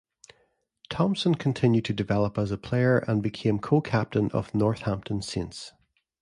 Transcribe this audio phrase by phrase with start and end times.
[0.89, 5.73] Thompson continued to develop as a player and became co-captain of Northampton Saints.